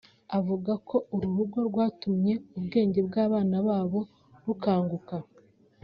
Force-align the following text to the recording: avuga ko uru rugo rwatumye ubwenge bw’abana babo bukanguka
avuga 0.37 0.71
ko 0.87 0.97
uru 1.15 1.29
rugo 1.37 1.59
rwatumye 1.69 2.33
ubwenge 2.57 2.99
bw’abana 3.07 3.57
babo 3.67 3.99
bukanguka 4.45 5.15